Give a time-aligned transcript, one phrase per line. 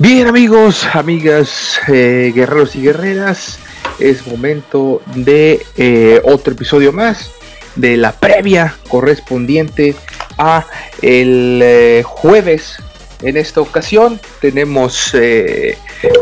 [0.00, 3.58] Bien amigos, amigas, eh, guerreros y guerreras,
[3.98, 7.30] es momento de eh, otro episodio más
[7.76, 9.94] de la previa correspondiente
[10.38, 10.64] a
[11.02, 12.78] el eh, jueves.
[13.20, 15.14] En esta ocasión tenemos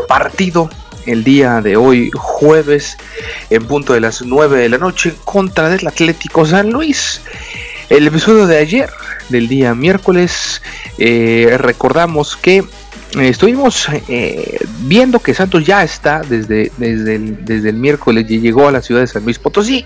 [0.09, 0.69] partido
[1.05, 2.97] el día de hoy, jueves,
[3.49, 7.21] en punto de las 9 de la noche, contra el Atlético San Luis.
[7.89, 8.89] El episodio de ayer,
[9.29, 10.61] del día miércoles,
[10.97, 12.65] recordamos que
[13.17, 18.71] estuvimos eh, viendo que Santos ya está desde, desde, el, desde el miércoles llegó a
[18.71, 19.85] la ciudad de San Luis Potosí.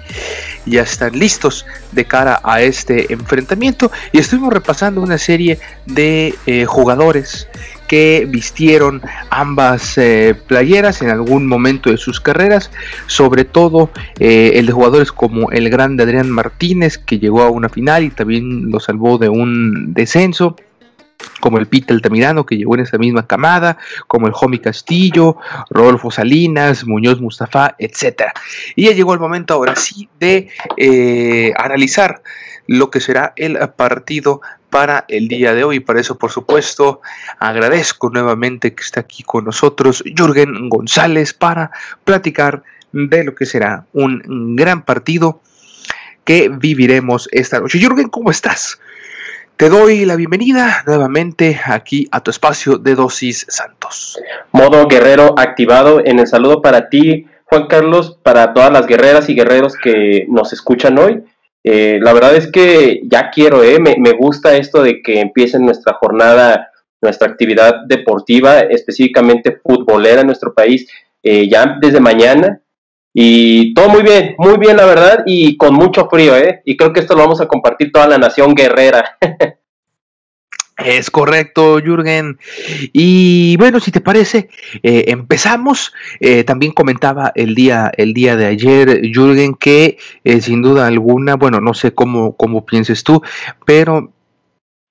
[0.65, 3.91] Ya están listos de cara a este enfrentamiento.
[4.11, 7.47] Y estuvimos repasando una serie de eh, jugadores
[7.87, 9.99] que vistieron ambas
[10.47, 12.71] playeras en algún momento de sus carreras,
[13.05, 18.03] sobre todo el de jugadores como el grande Adrián Martínez, que llegó a una final
[18.03, 20.55] y también lo salvó de un descenso
[21.43, 23.77] como el Pita Altamirano, que llegó en esa misma camada,
[24.07, 25.35] como el Jomi Castillo,
[25.69, 28.31] Rodolfo Salinas, Muñoz Mustafa, etc.
[28.77, 32.23] Y ya llegó el momento ahora sí de eh, analizar
[32.67, 34.39] lo que será el partido
[34.69, 35.81] para el día de hoy.
[35.81, 37.01] Para eso, por supuesto,
[37.39, 41.71] agradezco nuevamente que está aquí con nosotros Jürgen González para
[42.05, 45.41] platicar de lo que será un gran partido
[46.23, 47.79] que viviremos esta noche.
[47.79, 48.79] Jürgen, ¿cómo estás?
[49.55, 54.19] Te doy la bienvenida nuevamente aquí a tu espacio de Dosis Santos.
[54.51, 59.35] Modo guerrero activado en el saludo para ti, Juan Carlos, para todas las guerreras y
[59.35, 61.23] guerreros que nos escuchan hoy.
[61.63, 65.93] Eh, la verdad es que ya quiero, eh, me, gusta esto de que empiece nuestra
[65.93, 70.89] jornada, nuestra actividad deportiva, específicamente futbolera en nuestro país,
[71.21, 72.59] eh, ya desde mañana.
[73.13, 76.61] Y todo muy bien, muy bien la verdad y con mucho frío, ¿eh?
[76.65, 79.17] Y creo que esto lo vamos a compartir toda la nación guerrera.
[80.77, 82.39] Es correcto, Jürgen.
[82.91, 84.49] Y bueno, si te parece,
[84.81, 85.93] eh, empezamos.
[86.19, 91.35] Eh, también comentaba el día, el día de ayer, Jürgen, que eh, sin duda alguna,
[91.35, 93.21] bueno, no sé cómo, cómo pienses tú,
[93.65, 94.11] pero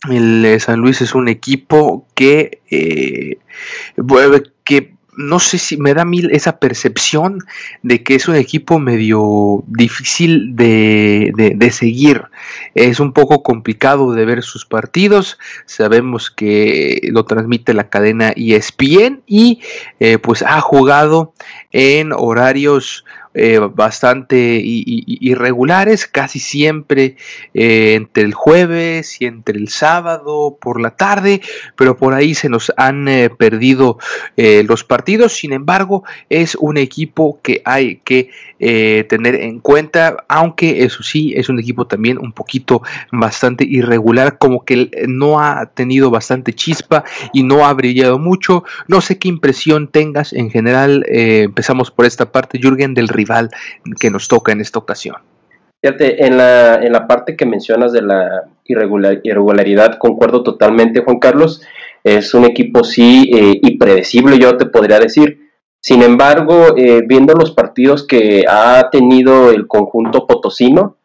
[0.09, 2.61] el San Luis es un equipo que,
[4.65, 7.41] que no sé si me da mil esa percepción
[7.83, 12.25] de que es un equipo medio difícil de, de, seguir.
[12.75, 15.39] Es un poco complicado de ver sus partidos.
[15.67, 19.61] Sabemos que lo transmite la cadena ESPN y
[20.01, 21.35] eh, pues ha jugado
[21.73, 27.17] en horarios eh, bastante irregulares, casi siempre
[27.55, 31.41] eh, entre el jueves y entre el sábado por la tarde,
[31.75, 33.99] pero por ahí se nos han eh, perdido
[34.37, 35.33] los partidos.
[35.33, 38.31] Sin embargo, es un equipo que hay que
[39.09, 44.65] tener en cuenta, aunque eso sí, es un equipo también un poquito bastante irregular, como
[44.65, 48.65] que no ha tenido bastante chispa y no ha brillado mucho.
[48.89, 51.05] No sé qué impresión tengas en general.
[51.09, 53.09] empezamos por esta parte, Jürgen, del
[54.01, 55.17] que nos toca en esta ocasión.
[55.83, 61.63] Fíjate, en la, en la parte que mencionas de la irregularidad, concuerdo totalmente, Juan Carlos.
[62.05, 65.51] Es un equipo sí eh, impredecible, yo te podría decir.
[65.81, 70.97] Sin embargo, eh, viendo los partidos que ha tenido el conjunto potosino,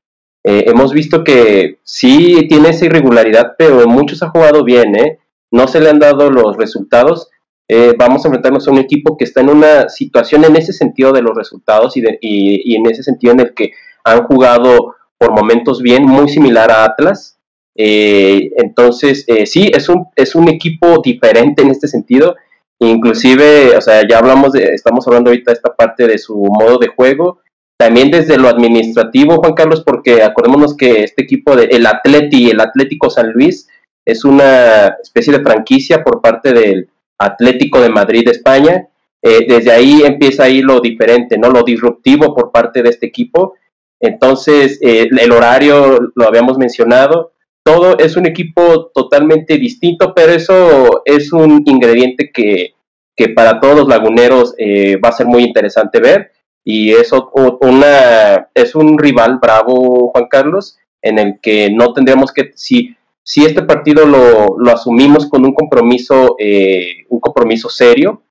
[0.43, 5.19] eh, hemos visto que sí tiene esa irregularidad, pero en muchos ha jugado bien, ¿eh?
[5.49, 7.29] No se le han dado los resultados
[7.67, 11.11] eh, vamos a enfrentarnos a un equipo que está en una situación en ese sentido
[11.11, 13.71] de los resultados y, y, en ese sentido en el que
[14.03, 17.37] han jugado por momentos bien, muy similar a Atlas.
[17.75, 22.35] Eh, entonces, eh, sí, es un, es un equipo diferente en este sentido
[22.79, 26.77] Inclusive, o sea, ya hablamos de, estamos hablando ahorita de esta parte de su modo
[26.77, 27.39] de juego,
[27.75, 32.59] también desde lo administrativo, Juan Carlos, porque acordémonos que este equipo de el Atleti, el
[32.59, 33.67] Atlético San Luis,
[34.05, 38.87] es una especie de franquicia por parte del Atlético de Madrid España.
[39.21, 41.49] Eh, desde ahí empieza ahí lo diferente, ¿no?
[41.49, 43.55] Lo disruptivo por parte de este equipo.
[43.99, 47.33] Entonces, eh, el horario lo habíamos mencionado.
[47.63, 52.75] Todo es un equipo totalmente distinto, pero eso es un ingrediente que,
[53.15, 56.31] que para todos los laguneros eh, va a ser muy interesante ver.
[56.63, 57.31] Y eso
[57.61, 62.95] una, es un rival bravo, Juan Carlos, en el que no tendríamos que, si,
[63.27, 68.24] si este partido lo, lo asumimos con un compromiso, eh, un compromiso serio,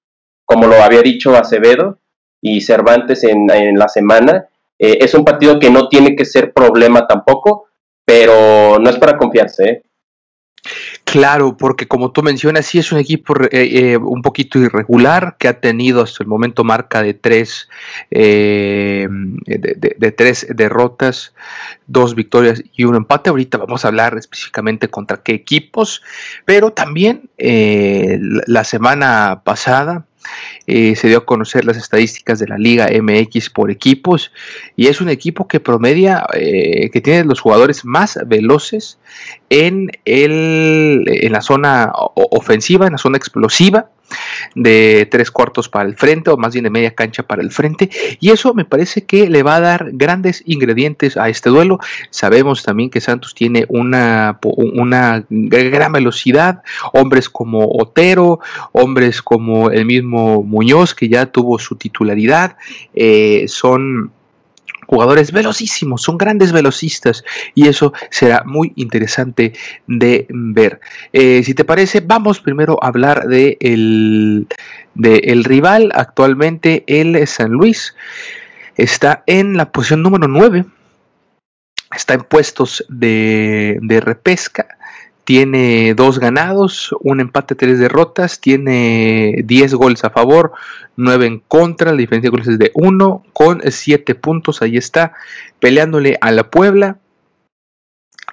[0.47, 1.99] como lo había dicho Acevedo
[2.41, 4.49] y Cervantes en, en la semana,
[4.79, 7.67] eh, es un partido que no tiene que ser problema tampoco,
[8.07, 9.69] pero no es para confiarse.
[9.69, 9.83] ¿eh?
[11.07, 15.61] Claro, porque como tú mencionas, sí es un equipo eh, un poquito irregular que ha
[15.61, 17.69] tenido hasta el momento marca de tres,
[18.11, 19.09] de,
[20.17, 21.33] tres derrotas,
[21.87, 23.31] dos victorias y un empate.
[23.31, 26.03] Ahorita vamos a hablar específicamente contra qué equipos,
[26.45, 30.07] pero también la semana pasada
[30.67, 34.33] eh, se dio a conocer las estadísticas de la Liga MX por equipos
[34.75, 38.99] y es un equipo que promedia, eh, que tiene los jugadores más veloces
[39.51, 43.91] en, el, en la zona ofensiva, en la zona explosiva
[44.55, 47.91] de tres cuartos para el frente o más bien de media cancha para el frente.
[48.21, 51.79] Y eso me parece que le va a dar grandes ingredientes a este duelo.
[52.11, 56.63] Sabemos también que Santos tiene una, una gran velocidad.
[56.93, 58.41] Hombres como Otero
[58.73, 62.57] hombres como el mismo Muñoz que ya tuvo su titularidad
[62.95, 64.13] eh, son
[64.87, 67.25] jugadores velocísimos, son grandes velocistas
[67.55, 69.53] y eso será muy interesante
[69.87, 70.81] de ver.
[71.13, 77.95] Eh, si te parece, vamos primero a hablar de el, rival actualmente, el San Luis.
[78.77, 80.65] Está en la posición número 9,
[81.95, 84.77] está en puestos de, de repesca
[85.27, 90.53] tiene dos ganados, un empate, tres derrotas, tiene 10 goles a favor,
[90.95, 95.15] 9 en contra, la diferencia de goles es de 1, con 7 puntos, ahí está,
[95.59, 96.99] peleándole a la Puebla.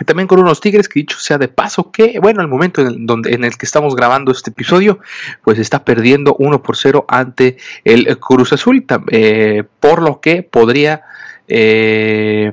[0.06, 3.06] También con unos Tigres, que dicho sea de paso, que bueno, al momento en el,
[3.07, 5.00] donde, en el que estamos grabando este episodio,
[5.44, 11.01] pues está perdiendo 1 por 0 ante el Cruz Azul, eh, por lo que podría
[11.48, 12.51] eh,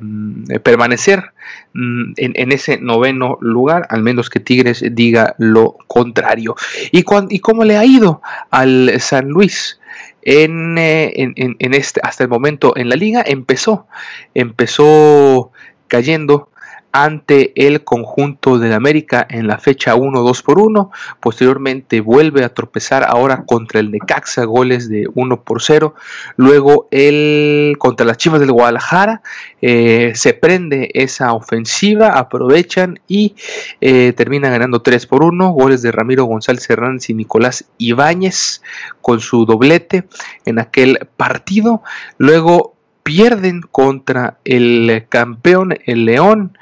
[0.63, 1.33] permanecer
[1.75, 6.57] mm, en, ese noveno lugar, al menos que Tigres diga lo contrario.
[6.93, 9.79] ¿Y, y cómo le ha ido al San Luis?
[10.23, 13.87] En, eh, en, este, hasta el momento en la liga empezó,
[14.35, 15.51] empezó
[15.89, 16.51] cayendo
[16.93, 20.91] ante el conjunto del América en la fecha 1 2 por 1.
[21.21, 25.95] Posteriormente vuelve a tropezar ahora contra el Necaxa, goles de 1 por 0.
[26.37, 29.23] Luego el contra las Chivas del Guadalajara
[29.63, 33.35] eh, se prende esa ofensiva, aprovechan y
[33.81, 35.53] eh, termina ganando 3 por 1.
[35.53, 38.63] Goles de Ramiro González Hernández y Nicolás Ibáñez
[39.01, 40.05] con su doblete
[40.45, 41.83] en aquel partido.
[42.19, 42.80] Luego
[43.11, 46.57] pierden contra el campeón, el León,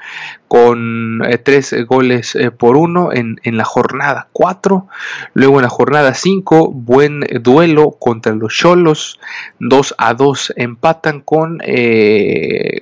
[0.49, 4.87] con eh, tres goles eh, por uno en, la jornada 4.
[5.35, 9.19] Luego en la jornada 5, buen duelo contra los Cholos.
[9.59, 12.81] 2 a 2 empatan con, eh,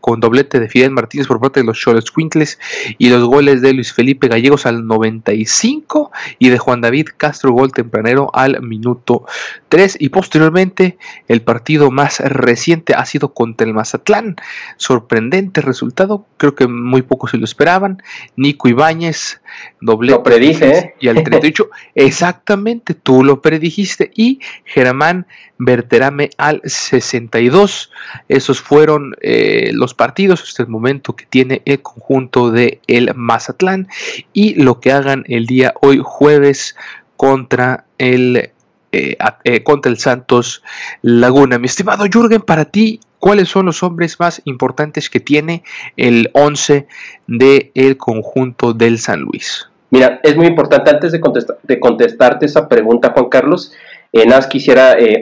[0.00, 2.58] con doblete de Fidel Martínez por parte de los Cholos Quintles
[2.98, 7.72] y los goles de Luis Felipe Gallegos al 95 y de Juan David Castro gol
[7.72, 9.24] tempranero al minuto
[9.68, 14.34] 3 y posteriormente el partido más reciente ha sido contra el Mazatlán.
[14.78, 18.02] Sorprendente resultado, creo que muy pocos se lo esperaban.
[18.34, 19.40] Nico Ibáñez,
[19.80, 20.10] doble.
[20.10, 20.78] Lo predije.
[20.78, 20.94] ¿eh?
[20.98, 24.10] Y al 38, exactamente, tú lo predijiste.
[24.14, 25.26] Y Germán
[25.58, 27.92] Berterame al 62.
[28.28, 33.88] Esos fueron eh, los partidos hasta el momento que tiene el conjunto de el Mazatlán.
[34.32, 36.74] Y lo que hagan el día hoy, jueves,
[37.16, 38.50] contra el
[38.92, 40.62] eh, contra el Santos
[41.02, 41.58] Laguna.
[41.58, 45.64] Mi estimado Jürgen, para ti, ¿cuáles son los hombres más importantes que tiene
[45.96, 46.86] el 11
[47.26, 49.68] del el conjunto del San Luis?
[49.90, 51.20] Mira, es muy importante, antes de,
[51.64, 53.72] de contestarte esa pregunta, Juan Carlos,
[54.12, 55.20] eh, quisiera eh,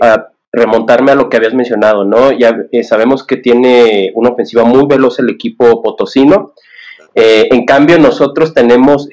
[0.53, 2.31] remontarme a lo que habías mencionado, ¿no?
[2.33, 6.53] Ya sabemos que tiene una ofensiva muy veloz el equipo potosino.
[7.15, 9.09] en cambio, nosotros tenemos,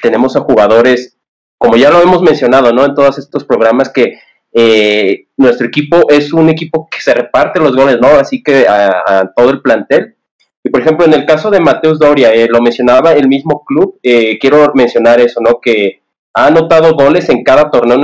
[0.00, 1.16] tenemos a jugadores
[1.58, 2.86] como ya lo hemos mencionado, ¿no?
[2.86, 4.18] En todos estos programas que
[4.52, 8.08] eh, nuestro equipo es un equipo que se reparte los goles, ¿no?
[8.08, 10.16] Así que a, todo el plantel.
[10.62, 13.98] Y por ejemplo, en el caso de Mateus Doria, eh, lo mencionaba el mismo club,
[14.02, 15.60] eh, quiero mencionar eso, ¿no?
[15.60, 16.02] Que
[16.34, 17.98] ha anotado goles en cada torneo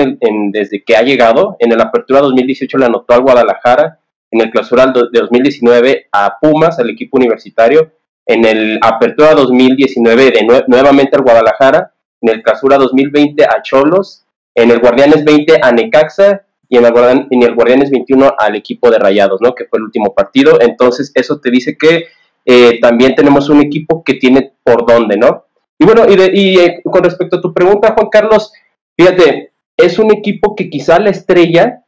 [0.53, 1.57] desde que ha llegado.
[1.59, 4.01] En el Apertura 2018 le anotó al Guadalajara,
[4.31, 7.93] en el Clausura de 2019 a Pumas, al equipo universitario,
[8.25, 14.26] en el Apertura 2019 de nuevamente al Guadalajara, en el Clausura 2020 a Cholos,
[14.57, 16.93] en el Guardianes 20 a Necaxa y en el,
[17.31, 19.55] en el Guardianes 21 al equipo de Rayados, ¿no?
[19.55, 20.59] Que fue el último partido.
[20.61, 22.07] Entonces, eso te dice que
[22.45, 25.45] eh, también tenemos un equipo que tiene por dónde, ¿no?
[25.79, 28.53] Y bueno, y, eh, con respecto a tu pregunta, Juan Carlos,
[28.97, 31.85] fíjate, es un equipo que quizá la estrella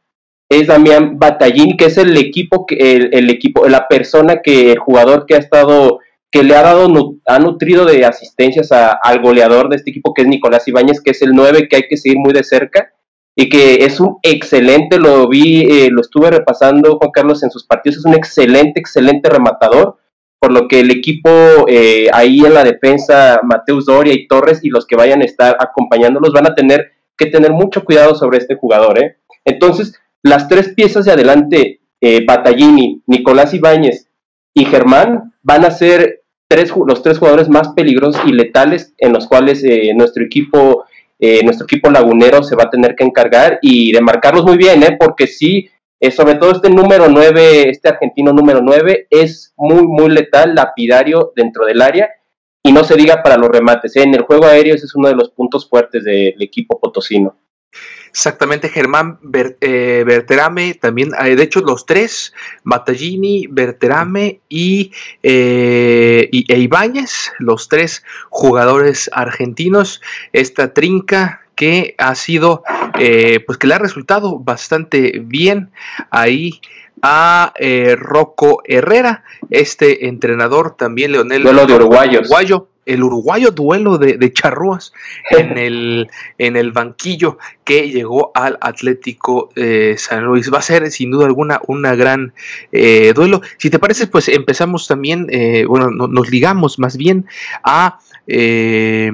[0.47, 2.75] es Damián Batallín, que es el equipo, que,
[3.11, 5.99] el, equipo, la persona que, el jugador que ha estado,
[6.31, 6.87] que le ha dado,
[7.25, 11.21] ha nutrido de asistencias al goleador de este equipo, que es Nicolás Ibáñez, que es
[11.21, 12.93] el 9 que hay que seguir muy de cerca
[13.35, 17.65] y que es un excelente, lo vi, eh, lo estuve repasando Juan Carlos en sus
[17.65, 19.97] partidos, es un excelente, excelente rematador
[20.39, 21.29] por lo que el equipo
[21.67, 25.57] eh, ahí en la defensa, Mateus Doria y Torres y los que vayan a estar
[25.59, 28.97] acompañándolos van a tener que tener mucho cuidado sobre este jugador.
[29.03, 29.17] ¿eh?
[29.43, 34.09] Entonces, las tres piezas de adelante, eh, Battaglini, Nicolás Ibáñez
[34.53, 36.18] y Germán, van a ser
[36.49, 40.85] tres, los tres jugadores más peligrosos y letales en los cuales eh, nuestro equipo
[41.43, 44.95] nuestro equipo lagunero se va a tener que encargar y de marcarlos muy bien, ¿eh?
[44.97, 45.69] porque sí,
[46.01, 51.33] eh, sobre todo este número 9, este argentino número 9, es muy, muy letal, lapidario
[51.35, 52.09] dentro del área.
[52.63, 53.95] Y no se diga para los remates.
[53.95, 54.03] ¿eh?
[54.03, 57.35] En el juego aéreo ese es uno de los puntos fuertes del equipo potosino.
[58.09, 59.19] Exactamente, Germán
[59.61, 68.03] eh, Berterame, también, de hecho los tres, Battaglini, Berterame y, y e Ibáñez, los tres
[68.29, 70.01] jugadores argentinos,
[70.33, 72.63] esta trinca que ha sido,
[72.97, 75.71] eh, pues que le ha resultado bastante bien
[76.09, 76.61] ahí
[77.01, 81.43] a eh, Rocco Herrera, este entrenador también, Leonel.
[81.43, 82.21] Duelo de uruguayos.
[82.21, 84.93] Uruguayo, el uruguayo duelo de, de charrúas
[85.31, 90.51] en el, en el banquillo que llegó al Atlético eh, San Luis.
[90.53, 92.33] Va a ser sin duda alguna una gran
[92.71, 93.41] duelo.
[93.57, 95.27] Si te parece, pues empezamos también,
[95.67, 97.25] bueno, nos ligamos más bien
[97.63, 97.99] a
[98.31, 99.11] eh,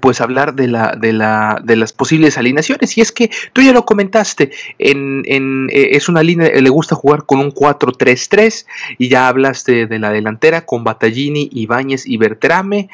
[0.00, 2.96] pues hablar de la, de la, de las posibles alineaciones.
[2.96, 6.94] Y es que tú ya lo comentaste, en, en eh, es una línea, le gusta
[6.94, 8.66] jugar con un 4-3-3,
[8.98, 12.88] y ya hablaste de la delantera con Battaglini, Ibáñez y Bertrame,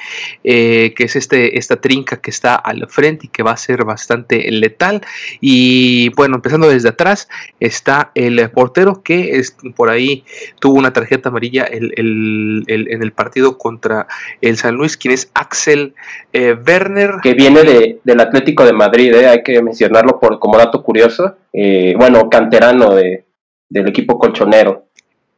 [0.45, 3.85] eh, que es este, esta trinca que está al frente y que va a ser
[3.85, 5.03] bastante letal.
[5.41, 7.29] Y bueno, empezando desde atrás,
[7.61, 10.25] está el portero que es, por ahí
[10.59, 14.07] tuvo una tarjeta amarilla el, el, en el partido contra
[14.41, 15.95] el San Luis, quien es Axel
[16.33, 16.78] Ver
[17.23, 19.29] que viene de, del Atlético de Madrid, ¿eh?
[19.29, 21.37] hay que mencionarlo por, como dato curioso.
[21.53, 23.25] Eh, bueno, canterano de,
[23.69, 24.85] del equipo colchonero.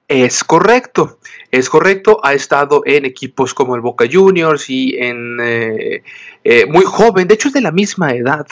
[0.08, 1.18] Es correcto,
[1.52, 2.18] es correcto.
[2.24, 6.02] Ha estado en equipos como el Boca Juniors y en eh,
[6.68, 8.46] muy joven, de hecho es de la misma edad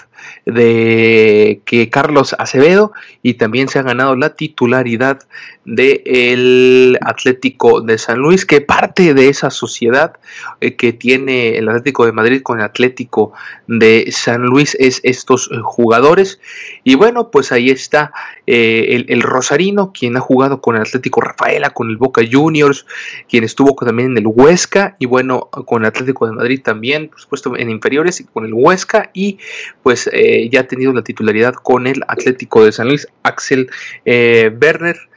[0.44, 2.92] de que Carlos Acevedo
[3.22, 5.20] y también se ha ganado la titularidad
[5.64, 10.14] del Atlético de San Luis, que parte de esa sociedad
[10.60, 13.32] eh, que tiene el Atlético de Madrid con el Atlético
[13.66, 16.40] de San Luis es estos eh, jugadores.
[16.84, 18.12] Y bueno, pues ahí está
[18.46, 22.86] eh, el, Rosarino, quien ha jugado con el Atlético Rafaela, con el Boca Juniors,
[23.28, 27.20] quien estuvo también en el Huesca y bueno, con el Atlético de Madrid también, por
[27.20, 29.38] supuesto en inferiores y con el Huesca y
[29.82, 33.70] pues eh, ya ha tenido la titularidad con el Atlético de San Luis, Axel
[34.04, 35.07] eh, Werner.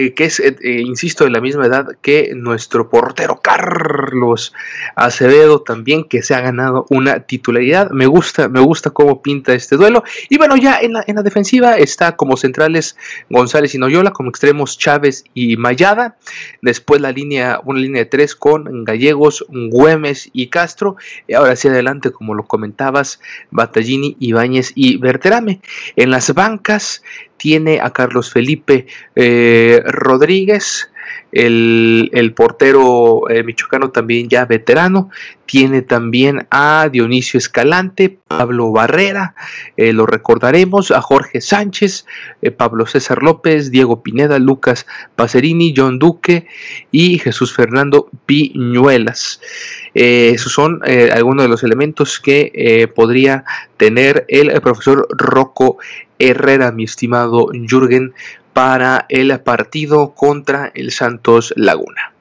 [0.00, 4.54] Eh, que es, eh, eh, insisto, de la misma edad que nuestro portero Carlos
[4.96, 7.90] Acevedo también, que se ha ganado una titularidad.
[7.90, 10.02] Me gusta, me gusta cómo pinta este duelo.
[10.30, 12.96] Y bueno, ya en la, en la defensiva está como centrales
[13.28, 16.16] González y Noyola, como extremos Chávez y Mayada.
[16.62, 20.96] Después la línea, una línea de tres con Gallegos, Güemes y Castro.
[21.28, 25.60] Y ahora hacia adelante, como lo comentabas, Battaglini, Ibáñez y Berterame.
[25.96, 27.02] En las bancas
[27.40, 30.89] tiene a Carlos Felipe eh, Rodríguez,
[31.32, 35.10] el, portero eh, michoacano también ya veterano,
[35.46, 39.34] tiene también a Dionisio Escalante, Pablo Barrera,
[39.76, 42.06] eh, lo recordaremos, a Jorge Sánchez,
[42.56, 44.86] Pablo César López, Diego Pineda, Lucas
[45.16, 46.46] Pacerini, John Duque
[46.92, 49.40] y Jesús Fernando Piñuelas.
[49.94, 53.44] esos son algunos de los elementos que podría
[53.76, 55.78] tener el profesor Rocco
[56.20, 58.12] Herrera, mi estimado Jürgen,
[58.60, 62.12] para el partido contra el Santos Laguna.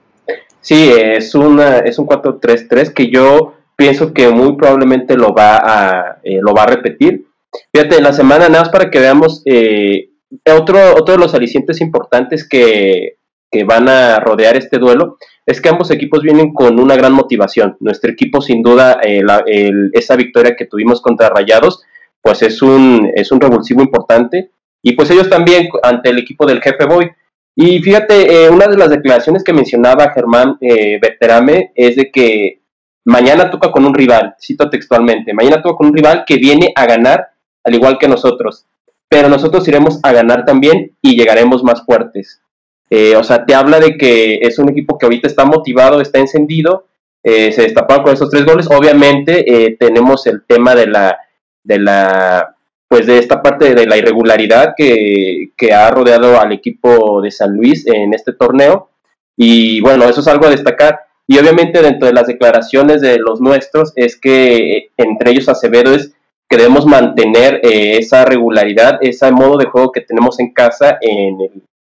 [0.61, 6.19] Sí, es, una, es un 4-3-3 que yo pienso que muy probablemente lo va a,
[6.23, 7.25] eh, lo va a repetir.
[7.73, 10.11] Fíjate, la semana, nada más para que veamos, eh,
[10.55, 13.19] otro, otro de los alicientes importantes que
[13.51, 17.77] que van a rodear este duelo, es que ambos equipos vienen con una gran motivación.
[17.79, 19.23] Nuestro equipo, sin duda, eh,
[19.93, 21.81] esa victoria que tuvimos contra Rayados,
[22.21, 24.51] pues es un, es un revulsivo importante.
[24.81, 27.11] Y pues ellos también ante el equipo del jefe Boy.
[27.55, 32.61] Y fíjate, eh, una de las declaraciones que mencionaba Germán eh, Berterame es de que
[33.05, 36.85] mañana toca con un rival, cito textualmente, mañana toca con un rival que viene a
[36.85, 37.29] ganar
[37.63, 38.65] al igual que nosotros,
[39.09, 42.41] pero nosotros iremos a ganar también y llegaremos más fuertes.
[42.89, 46.19] Eh, o sea, te habla de que es un equipo que ahorita está motivado, está
[46.19, 46.87] encendido,
[47.23, 48.67] eh, se destapó con esos tres goles.
[48.71, 51.19] Obviamente eh, tenemos el tema de la,
[51.63, 52.55] de la,
[52.89, 57.55] pues de esta parte de la irregularidad que, que ha rodeado al equipo de San
[57.55, 58.89] Luis en este torneo.
[59.37, 60.99] Y bueno, eso es algo a destacar.
[61.27, 66.13] Y obviamente dentro de las declaraciones de los nuestros es que entre ellos Acevedo es
[66.49, 71.37] que debemos mantener esa regularidad, ese modo de juego que tenemos en casa en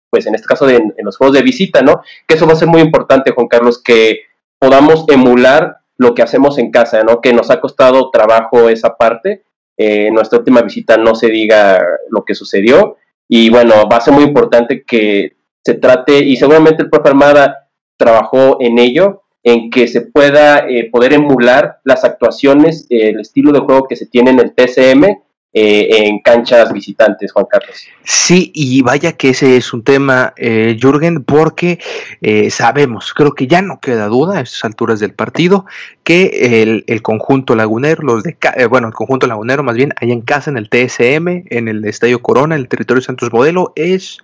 [0.09, 2.01] pues en este caso de, en los juegos de visita, ¿no?
[2.27, 4.21] Que eso va a ser muy importante, Juan Carlos, que
[4.59, 7.21] podamos emular lo que hacemos en casa, ¿no?
[7.21, 9.43] Que nos ha costado trabajo esa parte.
[9.81, 12.97] Eh, nuestra última visita no se diga lo que sucedió.
[13.29, 17.69] Y bueno, va a ser muy importante que se trate, y seguramente el profe Armada
[17.95, 23.59] trabajó en ello, en que se pueda eh, poder emular las actuaciones, el estilo de
[23.59, 25.21] juego que se tiene en el TCM
[25.51, 27.87] eh, en canchas visitantes, Juan Carlos.
[28.03, 31.79] Sí, y vaya que ese es un tema, eh, Jürgen, porque
[32.21, 35.65] eh, sabemos, creo que ya no queda duda a estas alturas del partido,
[36.03, 38.37] que el, conjunto lagunero, los de,
[38.69, 42.21] bueno, el conjunto lagunero más bien, allá en casa, en el TSM, en el Estadio
[42.21, 44.19] Corona, en el territorio Santos Modelo, es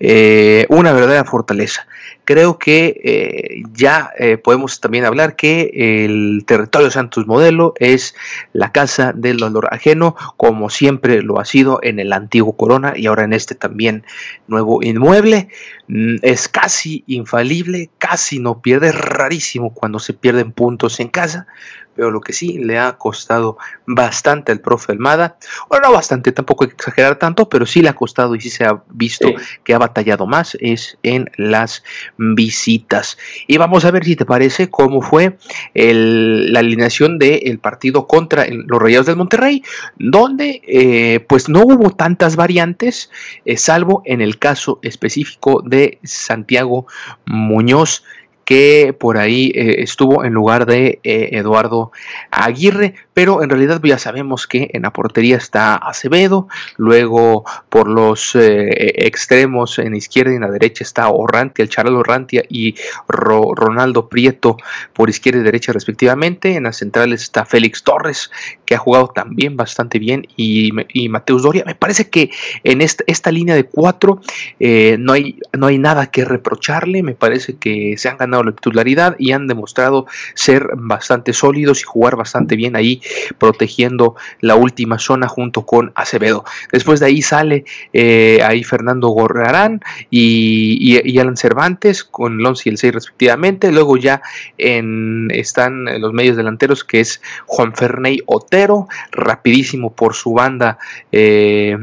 [0.00, 1.86] eh, una verdadera fortaleza.
[2.24, 5.70] Creo que eh, ya eh, podemos también hablar que
[6.04, 8.14] el territorio Santos Modelo es
[8.52, 13.06] la casa del dolor ajeno, como siempre lo ha sido en el antiguo Corona y
[13.06, 14.04] ahora en este también
[14.46, 15.48] nuevo inmueble.
[15.86, 21.46] Mm, es casi infalible, casi no pierde, es rarísimo cuando se pierden puntos en casa,
[21.94, 25.36] pero lo que sí le ha costado bastante al profe Almada,
[25.68, 28.50] bueno, no bastante, tampoco hay que exagerar tanto, pero sí le ha costado y sí
[28.50, 29.28] se ha visto
[29.62, 31.84] que ha batallado más es en las
[32.18, 33.18] visitas.
[33.46, 35.36] Y vamos a ver si te parece cómo fue
[35.74, 39.62] la alineación del partido contra los Rayados del Monterrey,
[39.96, 43.10] donde eh, pues no hubo tantas variantes,
[43.44, 46.86] eh, salvo en el caso específico de Santiago
[47.26, 48.04] Muñoz
[48.44, 51.92] que por ahí eh, estuvo en lugar de eh, Eduardo
[52.30, 58.34] Aguirre, pero en realidad ya sabemos que en la portería está Acevedo, luego por los
[58.34, 62.74] eh, extremos en la izquierda y en la derecha está Orrantia, el Charles Orrantia y
[63.08, 64.56] Ronaldo Prieto
[64.92, 68.30] por izquierda y derecha respectivamente, en las centrales está Félix Torres,
[68.66, 70.72] que ha jugado también bastante bien, y,
[71.08, 71.64] Mateus Doria.
[71.64, 72.30] Me parece que
[72.64, 74.20] en esta, esta línea de cuatro
[74.58, 79.16] no, hay, no hay nada que reprocharle, me parece que se han ganado la titularidad
[79.18, 83.00] y han demostrado ser bastante sólidos y jugar bastante bien ahí,
[83.38, 86.44] protegiendo la última zona junto con Acevedo.
[86.72, 92.72] Después de ahí sale eh, ahí Fernando Gorrarán y, Alan Cervantes con el 11 y
[92.72, 93.72] el 6 respectivamente.
[93.72, 94.20] Luego ya
[94.58, 100.78] están los medios delanteros que es Juan Ferney Otero, rapidísimo por su banda.
[101.12, 101.76] Eh,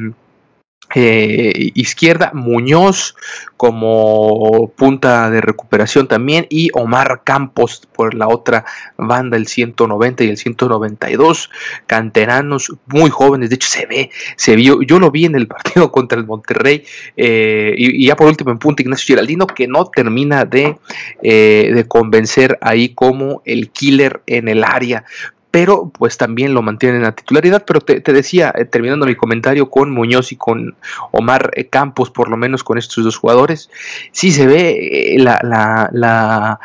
[0.96, 3.16] eh, izquierda, Muñoz
[3.58, 8.66] como punta de recuperación también y Omar Campos por la otra
[8.98, 11.52] banda, el 190 y el 192,
[11.86, 15.92] canteranos muy jóvenes, de hecho se ve, se vio, yo lo vi en el partido
[15.92, 16.84] contra el Monterrey
[17.16, 20.78] eh, y, ya por último en punta Ignacio Giraldino que no termina de,
[21.22, 25.06] eh, de convencer ahí como el killer en el área,
[25.52, 27.64] pero pues también lo mantienen en la titularidad.
[27.68, 30.76] Pero te, decía, eh, terminando mi comentario con Muñoz y con
[31.12, 33.70] Omar eh, Campos, por lo menos con estos dos jugadores,
[34.12, 36.60] sí se ve eh, la, la, la,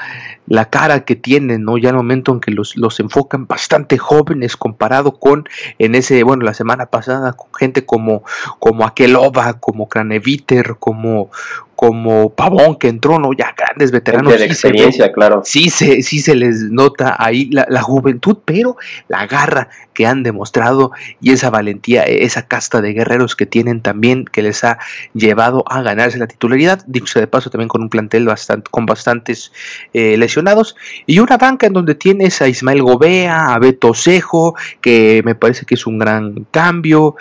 [0.47, 1.77] la cara que tienen, ¿no?
[1.79, 6.45] Ya el momento en que los, los enfocan bastante jóvenes comparado con en ese, bueno,
[6.45, 8.23] la semana pasada, con gente como,
[8.61, 11.31] como Aqueloba, como Craneviter, como,
[11.77, 13.33] como Pavón que entró, ¿no?
[13.35, 14.37] Ya grandes veteranos.
[14.37, 15.43] De experiencia, claro.
[15.45, 18.77] Sí se, sí se les nota ahí la, la, juventud, pero
[19.09, 24.25] la garra que han demostrado y esa valentía, esa casta de guerreros que tienen también,
[24.25, 24.79] que les ha
[25.13, 29.53] llevado a ganarse la titularidad, dicho de paso también con un plantel bastante, con bastantes
[29.93, 35.21] eh, lesionados, y una banca en donde tienes a Ismael Gobea, a Beto Cejo, que
[35.25, 37.17] me parece que es un gran cambio,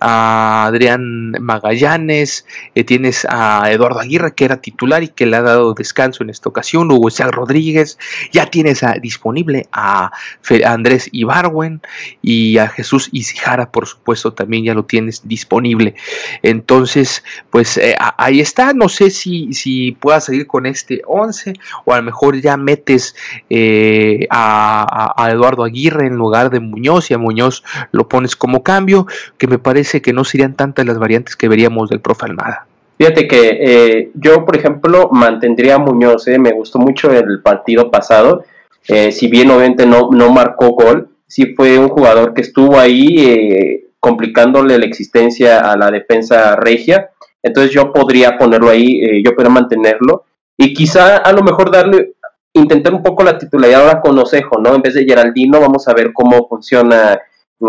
[0.00, 2.44] a Adrián Magallanes,
[2.74, 6.30] eh, tienes a Eduardo Aguirre, que era titular y que le ha dado descanso en
[6.30, 7.96] esta ocasión, Hugo Isaac Rodríguez,
[8.32, 10.10] ya tienes disponible a,
[10.66, 11.80] Andrés Ibarwen
[12.22, 15.94] y a Jesús Isijara, por supuesto, también ya lo tienes disponible.
[16.42, 21.92] Entonces, pues eh, ahí está, no sé si, si pueda salir con este 11 o
[21.92, 23.14] a lo mejor ya metes
[23.48, 28.64] eh, a, a Eduardo Aguirre en lugar de Muñoz y a Muñoz lo pones como
[28.64, 29.06] cambio,
[29.38, 32.69] que me parece que no serían tantas las variantes que veríamos del profe Almada.
[33.00, 37.90] Fíjate que eh, yo, por ejemplo, mantendría a Muñoz, eh, me gustó mucho el partido
[37.90, 38.44] pasado,
[38.88, 43.86] eh, si bien obviamente no, no marcó gol, sí fue un jugador que estuvo ahí
[44.00, 47.08] complicándole la existencia a la defensa regia,
[47.42, 50.26] entonces yo podría ponerlo ahí, yo podría mantenerlo,
[50.58, 52.16] y quizá a lo mejor darle,
[52.52, 54.74] intentar un poco la titularidad ahora con Osejo, ¿no?
[54.74, 57.18] En vez de Geraldino, vamos a ver cómo funciona,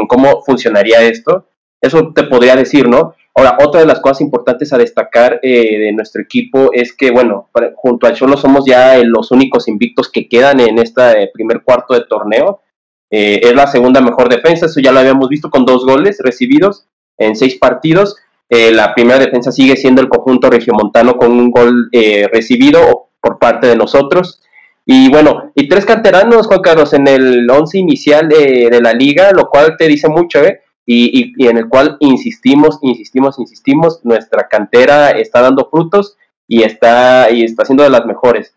[0.10, 1.46] cómo funcionaría esto,
[1.80, 3.16] eso te podría decir, ¿no?
[3.42, 7.50] Ahora, otra de las cosas importantes a destacar eh, de nuestro equipo es que, bueno,
[7.74, 11.96] junto al Cholo somos ya eh, los únicos invictos que quedan en este primer cuarto
[11.96, 12.62] de torneo.
[13.10, 16.86] es la segunda mejor defensa, eso ya lo habíamos visto con dos goles recibidos
[17.18, 18.16] en seis partidos.
[18.48, 21.90] la primera defensa sigue siendo el conjunto regiomontano con un gol
[22.32, 24.44] recibido por parte de nosotros.
[24.86, 29.50] Y bueno, y tres canteranos, Juan Carlos, en el once inicial de la liga, lo
[29.50, 30.62] cual te dice mucho, ¿eh?
[30.94, 37.44] Y, en el cual insistimos, insistimos, insistimos, nuestra cantera está dando frutos y está, y
[37.44, 38.56] está siendo de las mejores.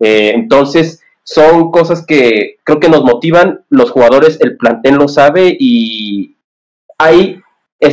[0.00, 5.56] Eh, entonces, son cosas que creo que nos motivan, los jugadores, el plantel lo sabe
[5.58, 6.36] y
[6.98, 7.40] hay,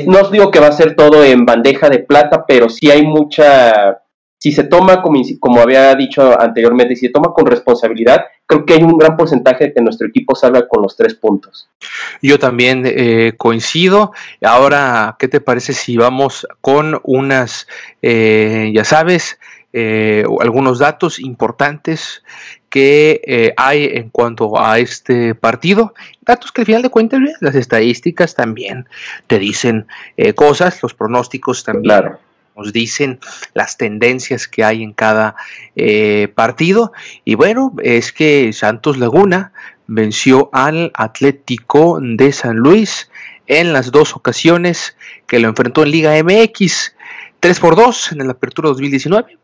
[0.07, 3.05] no os digo que va a ser todo en bandeja de plata, pero sí hay
[3.05, 4.01] mucha
[4.39, 8.73] si se toma, como, como había dicho anteriormente, si se toma con responsabilidad, creo que
[8.73, 11.69] hay un gran porcentaje de que nuestro equipo salga con los tres puntos.
[12.19, 14.11] Yo también eh, coincido.
[14.41, 17.67] Ahora, ¿qué te parece si vamos con unas,
[18.01, 19.39] eh, ya sabes,
[19.71, 22.23] eh, algunos datos importantes
[22.69, 25.93] que hay en cuanto a este partido.
[26.21, 28.87] Datos que al final de cuentas, las estadísticas también
[29.27, 29.87] te dicen
[30.35, 31.83] cosas, los pronósticos también.
[31.83, 32.28] Claro
[32.59, 33.19] nos dicen
[33.53, 35.35] las tendencias que hay en cada
[35.75, 36.91] eh, partido.
[37.25, 39.53] Y bueno, es que Santos Laguna
[39.87, 43.09] venció al Atlético de San Luis
[43.47, 44.95] en las dos ocasiones
[45.25, 46.95] que lo enfrentó en Liga MX.
[47.39, 49.37] 3 por 2 en la apertura 2019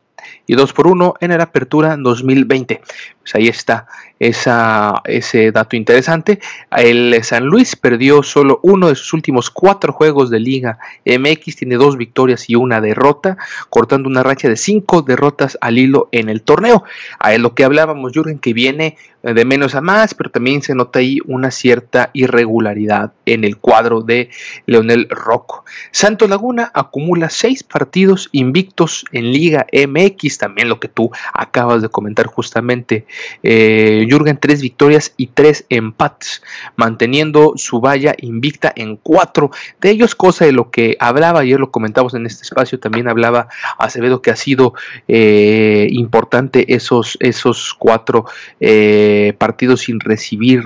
[0.48, 2.82] y 2 por 1 en la apertura 2020.
[3.20, 3.88] Pues ahí está
[4.20, 6.40] esa, ese dato interesante.
[6.76, 11.76] El San Luis perdió solo uno de sus últimos cuatro juegos de Liga MX, tiene
[11.76, 13.38] dos victorias y una derrota,
[13.70, 16.84] cortando una racha de cinco derrotas al hilo en el torneo.
[17.20, 18.98] A lo que hablábamos, Jürgen, que viene
[19.34, 24.02] de menos a más, pero también se nota ahí una cierta irregularidad en el cuadro
[24.02, 24.30] de
[24.68, 25.66] Leonel Rocco.
[25.92, 31.90] Santo Laguna acumula seis partidos invictos en Liga MX, también lo que tú acabas de
[31.90, 33.08] comentar justamente
[33.42, 36.42] eh, Jürgen, tres victorias y tres empates,
[36.76, 41.72] manteniendo su valla invicta en cuatro de ellos, cosa de lo que hablaba, ayer lo
[41.72, 44.74] comentamos en este espacio, también hablaba Acevedo que ha sido
[45.08, 48.26] eh, importante esos, esos cuatro
[48.60, 50.64] eh, partidos sin recibir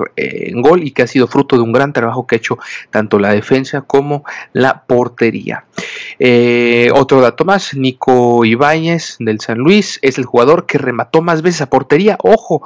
[0.56, 2.58] gol y que ha sido fruto de un gran trabajo que ha hecho
[2.90, 4.24] tanto la defensa como
[4.54, 5.66] la portería.
[6.94, 11.62] otro dato más, Nico Ibáñez del San Luis es el jugador que remató más veces
[11.62, 12.64] a portería, ojo,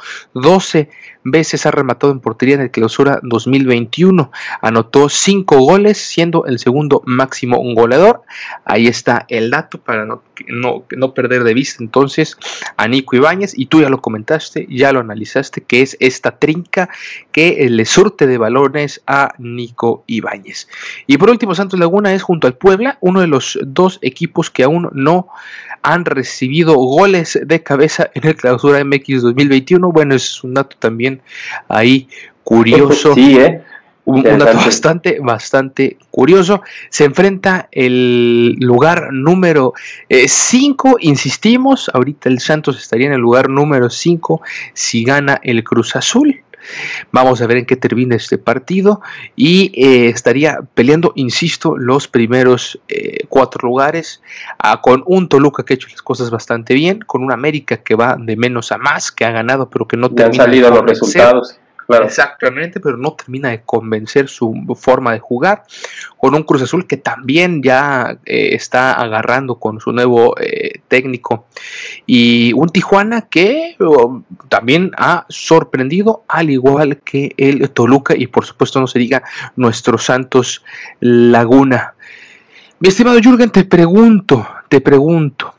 [0.63, 0.89] 12
[1.23, 4.31] veces ha rematado en portería en el clausura 2021.
[4.61, 8.23] Anotó 5 goles, siendo el segundo máximo goleador.
[8.63, 12.37] Ahí está el dato para no, no, no perder de vista entonces
[12.77, 13.53] a Nico Ibáñez.
[13.57, 16.89] Y tú ya lo comentaste, ya lo analizaste, que es esta trinca
[17.31, 20.67] que le surte de balones a Nico Ibáñez.
[21.07, 24.63] Y por último, Santos Laguna es junto al Puebla, uno de los dos equipos que
[24.63, 25.27] aún no
[25.81, 29.91] han recibido goles de cabeza en el clausura MX 2021.
[29.91, 31.21] Bueno, es un dato también
[31.67, 32.07] ahí
[32.43, 33.13] curioso.
[33.13, 33.63] Sí, ¿eh?
[34.05, 36.61] Un, dato bastante, bastante curioso.
[36.89, 39.73] Se enfrenta el lugar número
[40.09, 44.41] 5, eh, insistimos, ahorita el Santos estaría en el lugar número 5
[44.73, 46.43] si gana el Cruz Azul.
[47.11, 49.01] Vamos a ver en qué termina este partido
[49.35, 54.21] y eh, estaría peleando, insisto, los primeros eh, cuatro lugares
[54.59, 57.95] ah, con un Toluca que ha hecho las cosas bastante bien, con un América que
[57.95, 60.83] va de menos a más, que ha ganado pero que no te han salido los
[60.83, 61.59] resultados.
[61.89, 65.63] Exactamente, pero no termina de convencer su forma de jugar.
[66.17, 71.47] Con un Cruz Azul que también ya eh, está agarrando con su nuevo eh, técnico.
[72.05, 73.75] Y un Tijuana que
[74.49, 78.15] también ha sorprendido, al igual que el Toluca.
[78.17, 79.23] Y por supuesto, no se diga
[79.55, 80.63] nuestro Santos
[80.99, 81.95] Laguna.
[82.79, 85.53] Mi estimado Jürgen, te pregunto, te pregunto.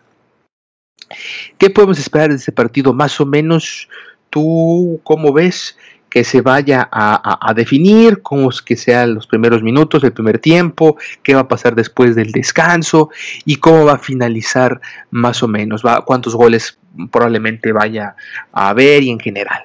[1.59, 2.93] ¿Qué podemos esperar de este partido?
[2.93, 3.89] Más o menos,
[4.31, 5.79] ¿tú cómo ves
[6.15, 8.23] que se vaya a, definir?
[8.23, 10.97] ¿Cómo es que sean los primeros minutos, el primer tiempo?
[11.25, 13.11] ¿Qué va a pasar después del descanso?
[13.45, 15.83] ¿Y cómo va a finalizar más o menos?
[16.05, 16.79] ¿Cuántos goles
[17.11, 18.15] probablemente vaya
[18.53, 19.65] a haber y en general?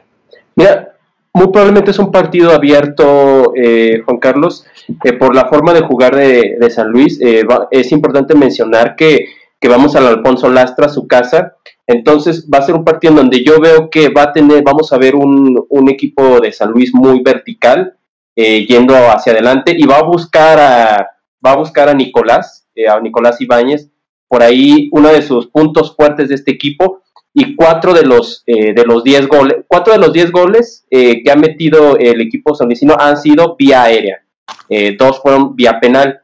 [0.55, 0.95] Mira,
[1.33, 4.65] muy probablemente es un partido abierto, eh, Juan Carlos,
[5.03, 7.21] eh, por la forma de jugar de, San Luis.
[7.21, 9.23] Eh, es importante mencionar que,
[9.69, 11.57] vamos al Alfonso Lastra, su casa.
[11.89, 14.93] Entonces va a ser un partido en donde yo veo que va a tener, vamos
[14.93, 17.95] a ver un, equipo de San Luis muy vertical,
[18.35, 21.09] yendo hacia adelante, y va a buscar a,
[21.43, 23.89] va a buscar a Nicolás, a Nicolás Ibáñez.
[24.27, 27.01] Por ahí uno de sus puntos fuertes de este equipo
[27.33, 31.23] y cuatro de los eh, de los diez goles, cuatro de los diez goles eh,
[31.23, 34.23] que ha metido el equipo sanluisino han sido vía aérea,
[34.67, 36.21] eh, dos fueron vía penal,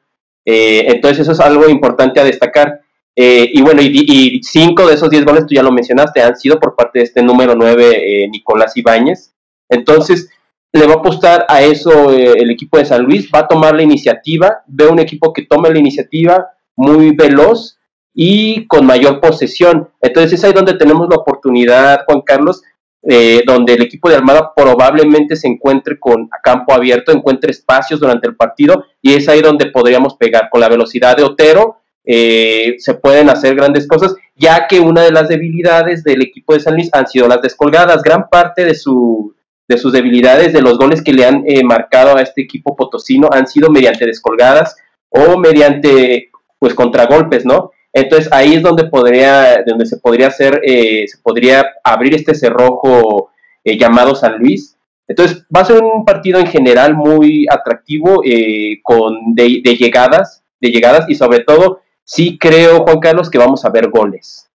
[0.48, 2.82] entonces eso es algo importante a destacar.
[3.16, 6.76] Y bueno, y, cinco de esos diez goles, tú ya lo mencionaste, han sido por
[6.76, 9.34] parte de este número nueve, Nicolás Ibáñez.
[9.70, 10.30] Entonces,
[10.74, 13.84] le va a apostar a eso el equipo de San Luis, va a tomar la
[13.84, 17.80] iniciativa, ve un equipo que toma la iniciativa muy veloz
[18.14, 19.90] y con mayor posesión.
[20.02, 22.64] Entonces es ahí donde tenemos la oportunidad, Juan Carlos,
[23.04, 28.00] eh, donde el equipo de Armada probablemente se encuentre con a campo abierto, encuentre espacios
[28.00, 31.78] durante el partido y es ahí donde podríamos pegar con la velocidad de Otero.
[32.06, 36.60] Eh, se pueden hacer grandes cosas, ya que una de las debilidades del equipo de
[36.60, 38.04] San Luis han sido las descolgadas.
[38.04, 39.34] Gran parte de, su,
[39.68, 43.30] de sus debilidades, de los goles que le han eh, marcado a este equipo potosino,
[43.32, 44.76] han sido mediante descolgadas
[45.10, 47.72] o mediante pues contragolpes, ¿no?
[47.96, 53.30] Entonces ahí es donde podría, donde se podría hacer, eh, se podría abrir este cerrojo
[53.64, 54.76] eh, llamado San Luis.
[55.08, 60.72] Entonces va a ser un partido en general muy atractivo, eh, con de, llegadas, de
[60.72, 64.50] llegadas y sobre todo sí creo, Juan Carlos, que vamos a ver goles.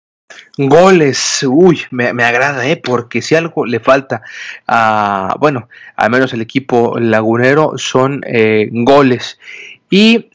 [0.59, 2.76] Goles, uy, me, agrada, ¿eh?
[2.76, 4.22] porque si algo le falta
[4.66, 8.22] a, bueno, al menos el equipo lagunero son
[8.72, 9.38] goles.
[9.88, 10.30] Y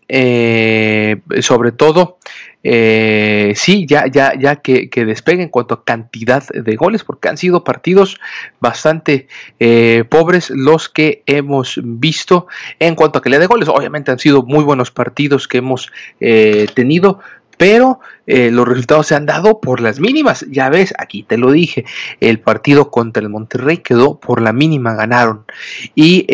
[1.41, 2.19] sobre todo,
[2.63, 7.29] eh, sí, ya, ya, ya que, que, despegue en cuanto a cantidad de goles, porque
[7.29, 8.19] han sido partidos
[8.59, 9.27] bastante
[9.59, 12.47] eh, pobres los que hemos visto
[12.79, 13.67] en cuanto a calidad de goles.
[13.67, 17.19] Obviamente han sido muy buenos partidos que hemos eh, tenido,
[17.57, 20.45] pero los resultados se han dado por las mínimas.
[20.49, 21.85] Ya ves, aquí te lo dije,
[22.21, 25.43] el partido contra el Monterrey quedó por la mínima, ganaron.
[25.93, 26.25] Y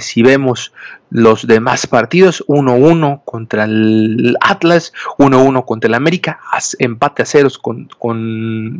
[0.00, 0.74] si vemos
[1.14, 6.40] los demás partidos, 1-1 contra el Atlas, 1-1 contra el América,
[6.80, 7.88] empate a ceros con,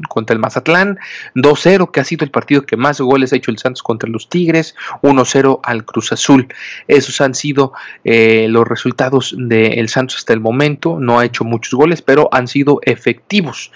[0.09, 0.99] contra el Mazatlán,
[1.37, 4.29] 2-0, que ha sido el partido que más goles ha hecho el Santos contra los
[4.29, 6.49] Tigres, 1-0 al Cruz Azul.
[6.89, 11.75] Esos han sido eh, los resultados del Santos hasta el momento, no ha hecho muchos
[11.75, 13.71] goles, pero han sido efectivos.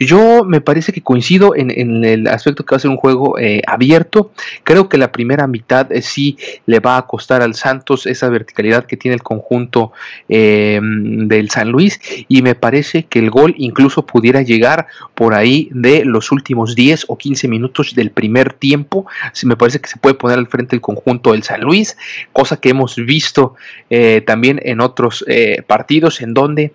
[0.00, 1.68] Yo me parece que coincido en,
[2.06, 4.32] el aspecto que va a ser un juego eh, abierto,
[4.64, 8.86] creo que la primera mitad eh, sí le va a costar al Santos esa verticalidad
[8.86, 9.92] que tiene el conjunto
[10.28, 15.68] eh, del San Luis y me parece que el gol incluso pudiera llegar por ahí
[15.72, 19.06] de los últimos 10 o 15 minutos del primer tiempo.
[19.44, 21.96] Me parece que se puede poner al frente el conjunto del San Luis,
[22.32, 23.54] cosa que hemos visto
[23.90, 26.72] eh, también en otros eh, partidos en donde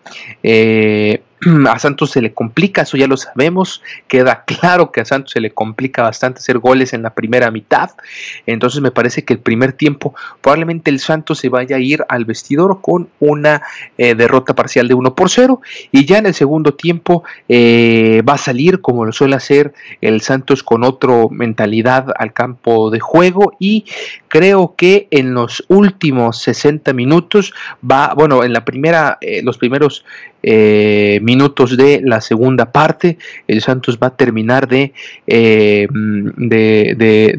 [1.69, 5.41] a Santos se le complica, eso ya lo sabemos, queda claro que a Santos se
[5.41, 7.91] le complica bastante hacer goles en la primera mitad,
[8.45, 12.25] entonces me parece que el primer tiempo probablemente el Santos se vaya a ir al
[12.25, 13.61] vestidor con una
[13.97, 18.33] eh, derrota parcial de 1 por 0 y ya en el segundo tiempo eh, va
[18.33, 23.55] a salir como lo suele hacer el Santos con otra mentalidad al campo de juego.
[23.59, 23.85] Y
[24.27, 27.53] creo que en los últimos 60 minutos
[27.89, 30.05] va, bueno, en la primera, eh, los primeros
[30.41, 33.17] eh, minutos de la segunda parte.
[33.47, 34.93] El Santos va a terminar de,
[35.25, 37.35] eh, de,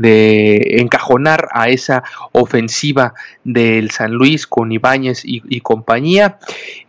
[0.80, 2.02] encajonar a esa
[2.32, 6.38] ofensiva del San Luis con Ibáñez y, compañía.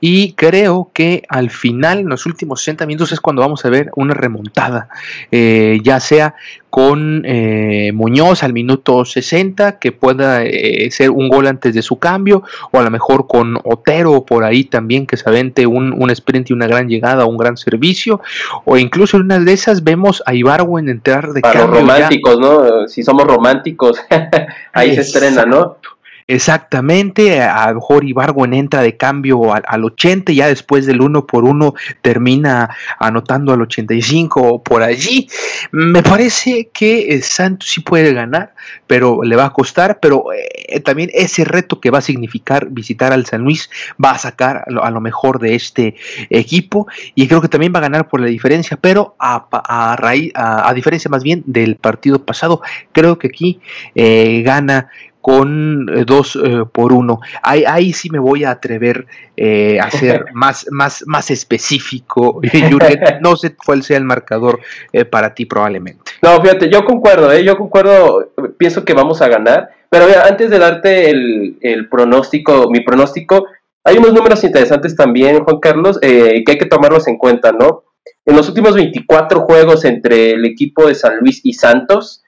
[0.01, 3.91] Y creo que al final, en los últimos 60 minutos, es cuando vamos a ver
[3.95, 4.89] una remontada,
[5.31, 6.35] eh, ya sea
[6.75, 11.99] con eh, Muñoz al minuto 60, que pueda eh, ser un gol antes de su
[11.99, 16.09] cambio, o a lo mejor con Otero por ahí también, que se avente un, un
[16.09, 16.94] sprint y una gran llegada,
[17.25, 18.21] un gran servicio,
[18.63, 22.87] o incluso en una de esas vemos a Ibarwen entrar de Para los románticos, ¿no?
[22.87, 23.97] Si somos románticos,
[24.73, 25.77] ahí se estrena, ¿no?
[26.27, 31.27] Exactamente, a lo mejor Ibargüen entra de cambio al, 80 y ya después del uno
[31.27, 35.27] por uno termina anotando al 85 o por allí.
[35.71, 38.55] Me parece que eh, Santos sí puede ganar,
[38.87, 43.13] pero le va a costar, pero eh, también ese reto que va a significar visitar
[43.13, 43.69] al San Luis
[44.03, 45.95] va a sacar a lo, mejor de este
[46.31, 50.31] equipo y creo que también va a ganar por la diferencia, pero a, a, raíz,
[50.33, 52.61] a, diferencia más bien del partido pasado,
[52.93, 53.59] creo que aquí
[53.93, 54.89] eh, gana
[55.25, 57.19] con eh, dos eh, por uno.
[57.41, 62.39] Ahí, ahí, sí me voy a atrever eh, a ser más, más, más específico,
[63.21, 64.59] No sé cuál sea el marcador
[65.09, 66.11] para ti probablemente.
[66.21, 71.09] No, fíjate, yo concuerdo, yo concuerdo, pienso que vamos a ganar, pero antes de darte
[71.09, 73.47] el, el, pronóstico, mi pronóstico,
[73.83, 77.85] hay unos números interesantes también, Juan Carlos, que hay que tomarlos en cuenta, ¿no?
[78.25, 82.21] En los últimos 24 juegos entre el equipo de San Luis y Santos,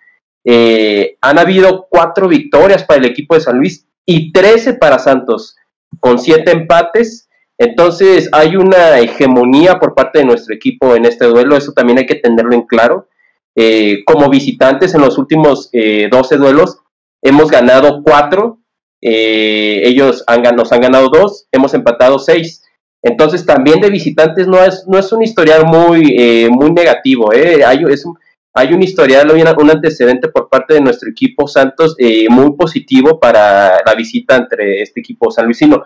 [0.49, 5.57] eh, han habido cuatro victorias para el equipo de San Luis y 13 para Santos,
[5.99, 7.27] con siete empates.
[7.57, 12.05] Entonces hay una hegemonía por parte de nuestro equipo en este duelo, eso también hay
[12.05, 13.09] que tenerlo en claro.
[13.57, 16.77] Eh, como visitantes en los últimos 12 eh, duelos
[17.21, 18.59] hemos ganado cuatro,
[19.01, 22.63] ellos han, nos han ganado dos, hemos empatado seis.
[23.01, 28.05] Entonces también de visitantes no es, no es un historial muy, muy negativo, hay, es
[28.05, 28.17] un,
[28.57, 33.83] hay un historial, un antecedente por parte de nuestro equipo Santos eh, muy positivo para
[33.85, 35.83] la visita entre este equipo San Luisino.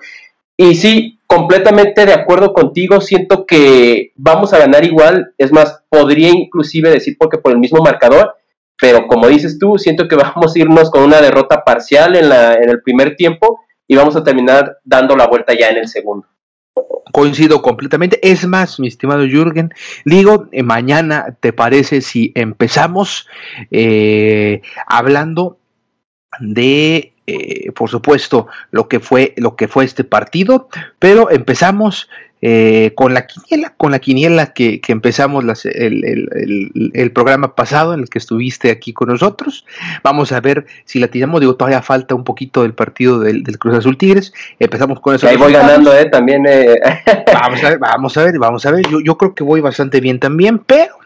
[0.56, 6.30] Y sí, completamente de acuerdo contigo, siento que vamos a ganar igual, es más, podría
[6.30, 8.36] inclusive decir porque por el mismo marcador,
[8.80, 12.54] pero como dices tú, siento que vamos a irnos con una derrota parcial en, la,
[12.54, 16.26] en el primer tiempo y vamos a terminar dando la vuelta ya en el segundo.
[17.12, 18.20] Coincido completamente.
[18.22, 19.74] Es más, mi estimado Jürgen,
[20.06, 23.28] digo, eh, mañana, ¿te parece si empezamos
[23.70, 25.58] eh, hablando
[26.40, 30.70] de, eh, por supuesto, lo que fue lo que fue este partido,
[31.00, 32.10] pero empezamos
[32.42, 38.18] eh, con la quiniela, con la quiniela que, empezamos el, programa pasado en el que
[38.18, 39.66] estuviste aquí con nosotros.
[40.04, 43.78] Vamos a ver si la tiramos, digo, todavía falta un poquito del partido del, Cruz
[43.78, 44.34] Azul Tigres.
[44.60, 45.28] Empezamos con eso.
[45.28, 46.46] Ahí voy ganando, eh, también.
[46.48, 46.80] Eh.
[47.34, 48.88] Vamos a ver, vamos a ver, vamos a ver.
[48.90, 51.01] Yo, yo creo que voy bastante bien también, pero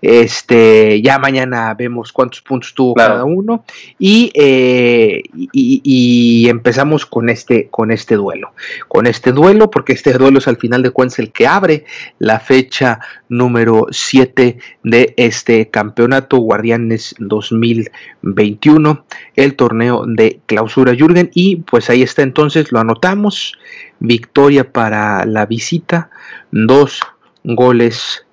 [0.00, 3.64] este, ya mañana vemos cuántos puntos tuvo cada uno
[3.98, 8.52] eh, y, y, empezamos con este, con este duelo.
[8.86, 11.84] Con este duelo, porque este duelo es al final de cuentas el que abre
[12.18, 19.04] la fecha número 7 de este campeonato Guardianes 2021,
[19.36, 21.30] el torneo de clausura Jürgen.
[21.34, 23.58] Y pues ahí está entonces, lo anotamos.
[24.00, 26.10] Victoria para la visita,
[26.52, 27.00] dos
[27.42, 28.26] goles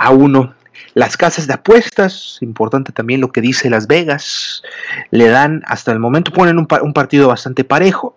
[0.00, 0.54] a uno.
[0.94, 4.62] Las casas de apuestas, importante también lo que dice Las Vegas,
[5.10, 8.16] le dan hasta el momento, ponen un, partido bastante parejo.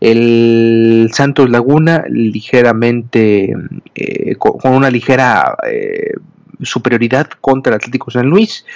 [0.00, 3.54] El Santos Laguna ligeramente,
[3.94, 6.12] eh, con, una ligera eh,
[6.62, 8.66] superioridad contra el Atlético San Luis,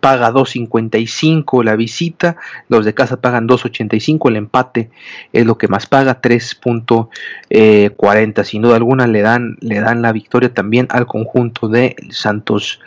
[0.00, 2.36] paga 2.55 la visita,
[2.68, 4.90] los de casa pagan 2.85, el empate
[5.32, 10.52] es lo que más paga, 3.40, sin duda alguna le dan, le dan la victoria
[10.52, 12.80] también al conjunto de Santos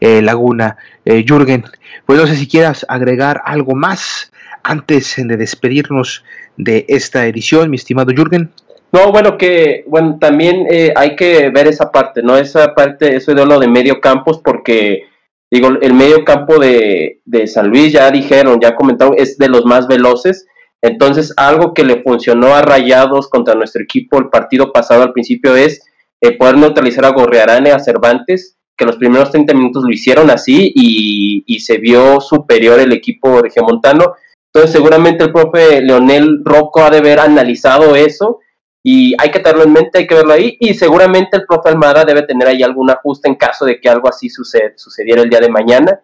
[0.00, 0.76] eh, Laguna.
[1.04, 1.64] Eh, Jürgen,
[2.06, 4.32] pues no sé si quieras agregar algo más
[4.62, 6.24] antes de despedirnos
[6.56, 8.50] de esta edición, mi estimado Jürgen.
[8.92, 12.36] No, bueno, que bueno, también eh, hay que ver esa parte, ¿no?
[12.36, 15.04] Esa parte, eso de lo de medio campos, porque
[15.50, 19.64] digo, el medio campo de, de San Luis, ya dijeron, ya comentaron, es de los
[19.64, 20.46] más veloces.
[20.82, 25.54] Entonces, algo que le funcionó a Rayados contra nuestro equipo el partido pasado al principio
[25.54, 25.82] es
[26.20, 30.72] eh, poder neutralizar a Gorrearane, a Cervantes, que los primeros 30 minutos lo hicieron así
[30.74, 34.14] y, y se vio superior el equipo regiomontano.
[34.52, 38.40] Entonces, seguramente el profe Leonel Rocco ha de haber analizado eso
[38.82, 42.04] y hay que tenerlo en mente, hay que verlo ahí y seguramente el profe Almada
[42.04, 45.50] debe tener ahí algún ajuste en caso de que algo así sucediera el día de
[45.50, 46.00] mañana.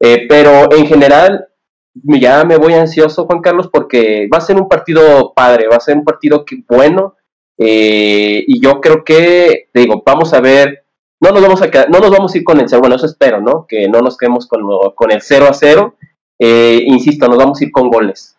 [0.00, 1.48] Eh, pero en general
[1.94, 5.80] ya me voy ansioso, Juan Carlos, porque va a ser un partido padre, va a
[5.80, 7.16] ser un partido que, bueno
[7.62, 10.86] eh, y yo creo que, digo, vamos a ver,
[11.20, 13.38] no nos vamos a no nos vamos a ir con el 0, bueno, eso espero,
[13.42, 13.66] ¿no?
[13.68, 14.62] Que no nos quedemos con,
[14.94, 15.94] con el 0 a 0.
[16.38, 18.38] Eh, insisto, nos vamos a ir con goles.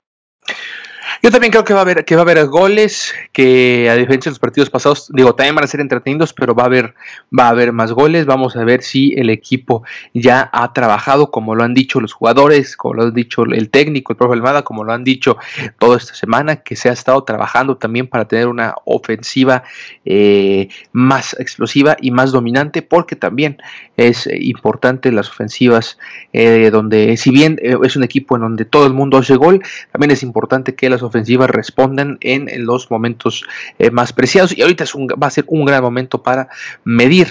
[1.24, 4.32] Yo también creo que va a haber que va a haber goles, que a diferencia
[4.32, 6.96] de los partidos pasados, digo, también van a ser entretenidos, pero va a haber
[7.38, 8.26] va a haber más goles.
[8.26, 9.84] Vamos a ver si el equipo
[10.16, 14.14] ya ha trabajado, como lo han dicho los jugadores, como lo han dicho el técnico,
[14.14, 15.38] el profe Almada, como lo han dicho
[15.78, 19.62] toda esta semana, que se ha estado trabajando también para tener una ofensiva
[20.06, 23.58] eh, más explosiva y más dominante, porque también
[23.96, 26.00] es importante las ofensivas
[26.34, 29.62] eh, donde, si bien eh, es un equipo en donde todo el mundo hace gol,
[29.92, 31.11] también es importante que las ofensivas
[31.48, 33.44] respondan en, los momentos
[33.80, 34.58] eh, más preciados.
[34.58, 36.50] Y ahorita es un, va a ser un gran momento para
[36.84, 37.28] medir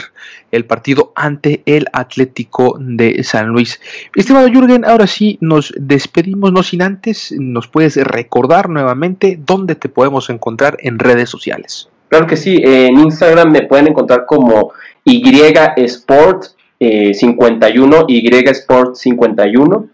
[0.51, 3.81] el partido ante el Atlético de San Luis.
[4.15, 9.89] Estimado Jürgen, ahora sí nos despedimos, no sin antes, nos puedes recordar nuevamente dónde te
[9.89, 11.89] podemos encontrar en redes sociales.
[12.09, 14.73] Claro que sí, en Instagram me pueden encontrar como
[15.05, 15.23] Y
[15.77, 16.45] Sport
[16.81, 19.89] 51, Y Sport 51.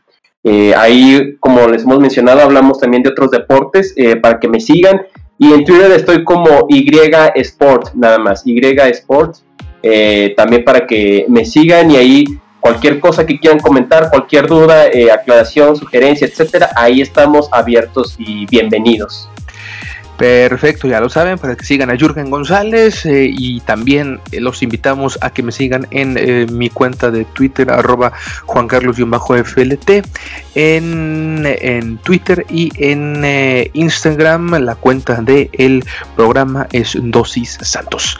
[0.48, 4.60] Eh, ahí, como les hemos mencionado, hablamos también de otros deportes eh, para que me
[4.60, 5.02] sigan.
[5.38, 6.88] Y en Twitter estoy como Y
[7.34, 9.38] Sport, nada más, Y Sport,
[9.82, 12.24] eh, también para que me sigan y ahí
[12.60, 19.28] cualquier cosa que quieran comentar, cualquier duda, aclaración, sugerencia, etcétera, ahí estamos abiertos y bienvenidos.
[20.16, 24.62] Perfecto, ya lo saben, para que sigan a Jürgen González eh, y también eh, los
[24.62, 28.12] invitamos a que me sigan en eh, mi cuenta de Twitter, arroba
[28.46, 30.06] Juan Carlos-FLT,
[30.54, 38.18] en, en, Twitter y en Instagram, la cuenta del programa es Dosis Santos.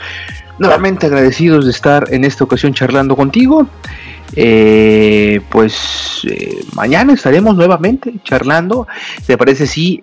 [0.58, 3.68] Nuevamente agradecidos de estar en esta ocasión charlando contigo.
[4.34, 8.86] Eh, pues eh, mañana estaremos nuevamente charlando.
[9.26, 10.00] ¿Te parece si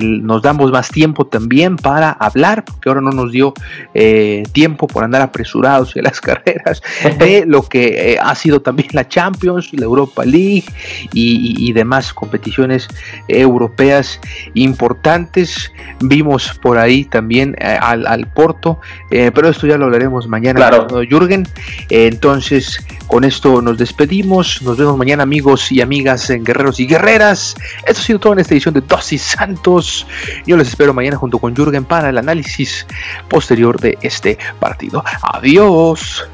[0.00, 2.64] nos damos más tiempo también para hablar?
[2.64, 3.54] Porque ahora no nos dio
[3.94, 6.82] eh, tiempo por andar apresurados en las carreras
[7.18, 10.64] de lo que ha sido también la Champions, la Europa League
[11.12, 12.88] y, demás competiciones
[13.28, 14.20] europeas
[14.54, 15.70] importantes.
[16.00, 20.86] Vimos por ahí también al, Porto, pero esto ya lo hablaremos mañana, claro.
[21.08, 21.46] Jürgen.
[21.90, 24.62] entonces, con esto nos despedimos.
[24.62, 27.56] Nos vemos mañana, amigos y amigas en Guerreros y Guerreras.
[27.84, 30.06] Esto ha sido todo en esta edición de Dosis Santos.
[30.46, 32.86] Yo les espero mañana junto con Jürgen para el análisis
[33.28, 35.04] posterior de este partido.
[35.20, 36.28] Adiós.